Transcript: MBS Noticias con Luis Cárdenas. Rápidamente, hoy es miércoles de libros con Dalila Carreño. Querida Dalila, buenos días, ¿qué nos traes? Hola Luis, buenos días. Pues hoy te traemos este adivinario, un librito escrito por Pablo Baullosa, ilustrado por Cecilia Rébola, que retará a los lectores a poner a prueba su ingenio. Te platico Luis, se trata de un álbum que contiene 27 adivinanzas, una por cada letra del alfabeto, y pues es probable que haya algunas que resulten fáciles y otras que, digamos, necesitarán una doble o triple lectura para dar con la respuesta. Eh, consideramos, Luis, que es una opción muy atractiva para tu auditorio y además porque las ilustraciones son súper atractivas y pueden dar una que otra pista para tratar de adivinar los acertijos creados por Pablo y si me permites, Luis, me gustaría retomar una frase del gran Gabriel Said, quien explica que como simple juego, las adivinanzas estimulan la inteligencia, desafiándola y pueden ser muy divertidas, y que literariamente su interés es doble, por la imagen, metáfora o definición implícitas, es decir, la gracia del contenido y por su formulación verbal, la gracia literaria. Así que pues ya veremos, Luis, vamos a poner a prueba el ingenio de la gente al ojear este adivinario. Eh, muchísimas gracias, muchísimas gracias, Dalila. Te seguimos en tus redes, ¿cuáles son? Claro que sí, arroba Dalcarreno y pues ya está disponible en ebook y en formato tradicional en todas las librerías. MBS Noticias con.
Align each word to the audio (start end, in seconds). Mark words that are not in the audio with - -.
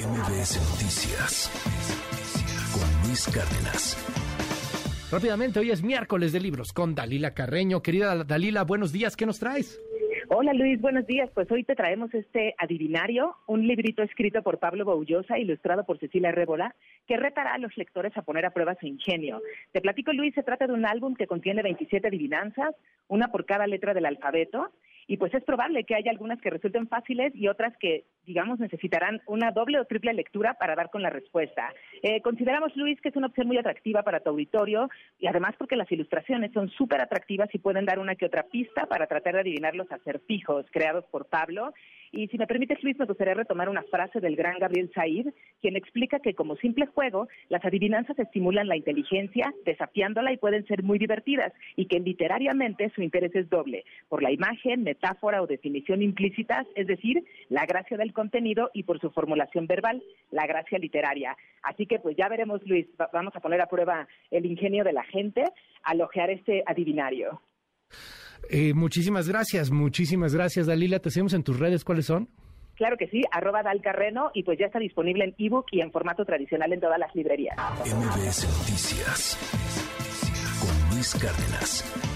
MBS 0.00 0.56
Noticias 0.72 1.50
con 2.72 3.06
Luis 3.06 3.26
Cárdenas. 3.26 3.98
Rápidamente, 5.12 5.60
hoy 5.60 5.72
es 5.72 5.82
miércoles 5.82 6.32
de 6.32 6.40
libros 6.40 6.72
con 6.72 6.94
Dalila 6.94 7.34
Carreño. 7.34 7.82
Querida 7.82 8.24
Dalila, 8.24 8.64
buenos 8.64 8.92
días, 8.92 9.14
¿qué 9.14 9.26
nos 9.26 9.38
traes? 9.38 9.78
Hola 10.28 10.54
Luis, 10.54 10.80
buenos 10.80 11.06
días. 11.06 11.28
Pues 11.34 11.50
hoy 11.50 11.64
te 11.64 11.74
traemos 11.74 12.14
este 12.14 12.54
adivinario, 12.56 13.34
un 13.46 13.66
librito 13.66 14.02
escrito 14.02 14.42
por 14.42 14.58
Pablo 14.58 14.86
Baullosa, 14.86 15.38
ilustrado 15.38 15.84
por 15.84 15.98
Cecilia 15.98 16.32
Rébola, 16.32 16.74
que 17.06 17.18
retará 17.18 17.52
a 17.52 17.58
los 17.58 17.76
lectores 17.76 18.16
a 18.16 18.22
poner 18.22 18.46
a 18.46 18.52
prueba 18.52 18.76
su 18.80 18.86
ingenio. 18.86 19.42
Te 19.72 19.82
platico 19.82 20.14
Luis, 20.14 20.34
se 20.34 20.42
trata 20.42 20.66
de 20.66 20.72
un 20.72 20.86
álbum 20.86 21.14
que 21.14 21.26
contiene 21.26 21.62
27 21.62 22.08
adivinanzas, 22.08 22.74
una 23.08 23.28
por 23.32 23.44
cada 23.44 23.66
letra 23.66 23.92
del 23.92 24.06
alfabeto, 24.06 24.70
y 25.10 25.16
pues 25.16 25.34
es 25.34 25.42
probable 25.42 25.82
que 25.82 25.96
haya 25.96 26.12
algunas 26.12 26.40
que 26.40 26.50
resulten 26.50 26.86
fáciles 26.86 27.34
y 27.34 27.48
otras 27.48 27.76
que, 27.78 28.04
digamos, 28.26 28.60
necesitarán 28.60 29.20
una 29.26 29.50
doble 29.50 29.80
o 29.80 29.84
triple 29.84 30.14
lectura 30.14 30.54
para 30.54 30.76
dar 30.76 30.88
con 30.88 31.02
la 31.02 31.10
respuesta. 31.10 31.74
Eh, 32.00 32.22
consideramos, 32.22 32.76
Luis, 32.76 33.00
que 33.00 33.08
es 33.08 33.16
una 33.16 33.26
opción 33.26 33.48
muy 33.48 33.58
atractiva 33.58 34.04
para 34.04 34.20
tu 34.20 34.30
auditorio 34.30 34.88
y 35.18 35.26
además 35.26 35.56
porque 35.58 35.74
las 35.74 35.90
ilustraciones 35.90 36.52
son 36.52 36.70
súper 36.70 37.00
atractivas 37.00 37.52
y 37.52 37.58
pueden 37.58 37.86
dar 37.86 37.98
una 37.98 38.14
que 38.14 38.26
otra 38.26 38.44
pista 38.44 38.86
para 38.86 39.08
tratar 39.08 39.34
de 39.34 39.40
adivinar 39.40 39.74
los 39.74 39.90
acertijos 39.90 40.66
creados 40.70 41.04
por 41.06 41.26
Pablo 41.26 41.72
y 42.12 42.26
si 42.28 42.38
me 42.38 42.46
permites, 42.46 42.82
Luis, 42.82 42.98
me 42.98 43.06
gustaría 43.06 43.34
retomar 43.34 43.68
una 43.68 43.84
frase 43.84 44.20
del 44.20 44.34
gran 44.34 44.58
Gabriel 44.58 44.90
Said, 44.94 45.28
quien 45.60 45.76
explica 45.76 46.18
que 46.20 46.34
como 46.34 46.56
simple 46.56 46.86
juego, 46.86 47.28
las 47.48 47.64
adivinanzas 47.64 48.18
estimulan 48.18 48.68
la 48.68 48.76
inteligencia, 48.76 49.52
desafiándola 49.64 50.32
y 50.32 50.36
pueden 50.36 50.66
ser 50.66 50.82
muy 50.82 50.98
divertidas, 50.98 51.52
y 51.76 51.86
que 51.86 52.00
literariamente 52.00 52.90
su 52.94 53.02
interés 53.02 53.34
es 53.34 53.48
doble, 53.48 53.84
por 54.08 54.22
la 54.22 54.32
imagen, 54.32 54.82
metáfora 54.82 55.42
o 55.42 55.46
definición 55.46 56.02
implícitas, 56.02 56.66
es 56.74 56.86
decir, 56.86 57.22
la 57.48 57.66
gracia 57.66 57.96
del 57.96 58.12
contenido 58.12 58.70
y 58.74 58.82
por 58.84 59.00
su 59.00 59.10
formulación 59.10 59.66
verbal, 59.66 60.02
la 60.30 60.46
gracia 60.46 60.78
literaria. 60.78 61.36
Así 61.62 61.86
que 61.86 61.98
pues 61.98 62.16
ya 62.16 62.28
veremos, 62.28 62.60
Luis, 62.66 62.86
vamos 63.12 63.34
a 63.36 63.40
poner 63.40 63.60
a 63.60 63.66
prueba 63.66 64.08
el 64.30 64.46
ingenio 64.46 64.84
de 64.84 64.92
la 64.92 65.04
gente 65.04 65.44
al 65.82 66.00
ojear 66.00 66.30
este 66.30 66.62
adivinario. 66.66 67.40
Eh, 68.48 68.72
muchísimas 68.74 69.28
gracias, 69.28 69.70
muchísimas 69.70 70.34
gracias, 70.34 70.66
Dalila. 70.66 70.98
Te 71.00 71.10
seguimos 71.10 71.34
en 71.34 71.42
tus 71.42 71.58
redes, 71.58 71.84
¿cuáles 71.84 72.06
son? 72.06 72.28
Claro 72.80 72.96
que 72.96 73.08
sí, 73.08 73.20
arroba 73.30 73.62
Dalcarreno 73.62 74.30
y 74.32 74.42
pues 74.42 74.58
ya 74.58 74.64
está 74.64 74.78
disponible 74.78 75.24
en 75.24 75.34
ebook 75.36 75.66
y 75.70 75.82
en 75.82 75.92
formato 75.92 76.24
tradicional 76.24 76.72
en 76.72 76.80
todas 76.80 76.98
las 76.98 77.14
librerías. 77.14 77.54
MBS 77.84 78.48
Noticias 78.58 79.36
con. 80.62 82.09